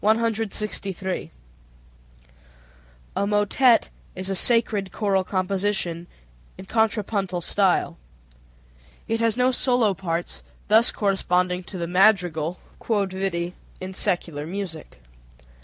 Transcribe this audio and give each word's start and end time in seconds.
A 0.03 1.29
motet 3.27 3.89
is 4.15 4.29
a 4.31 4.35
sacred 4.35 4.91
choral 4.91 5.23
composition 5.23 6.07
in 6.57 6.65
contrapuntal 6.65 7.39
style. 7.41 7.99
It 9.07 9.19
has 9.19 9.37
no 9.37 9.51
solo 9.51 9.93
parts, 9.93 10.41
thus 10.69 10.91
corresponding 10.91 11.63
to 11.65 11.77
the 11.77 11.85
madrigal 11.85 12.57
(q.v.) 12.83 13.53
in 13.79 13.93
secular 13.93 14.47
music. 14.47 15.01